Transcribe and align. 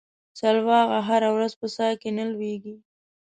سلواغه 0.39 0.99
هره 1.07 1.29
ورځ 1.35 1.53
په 1.59 1.67
څا 1.75 1.89
کې 2.01 2.09
نه 2.17 2.23
ولېږي. 2.29 2.75